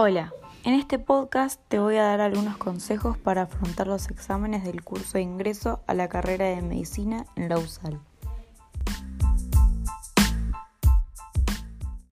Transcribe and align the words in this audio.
Hola, 0.00 0.32
en 0.62 0.74
este 0.74 1.00
podcast 1.00 1.60
te 1.66 1.80
voy 1.80 1.96
a 1.96 2.04
dar 2.04 2.20
algunos 2.20 2.56
consejos 2.56 3.18
para 3.18 3.42
afrontar 3.42 3.88
los 3.88 4.08
exámenes 4.10 4.62
del 4.62 4.84
curso 4.84 5.18
de 5.18 5.22
ingreso 5.22 5.80
a 5.88 5.94
la 5.94 6.08
carrera 6.08 6.44
de 6.44 6.62
medicina 6.62 7.26
en 7.34 7.48
Lausal. 7.48 7.98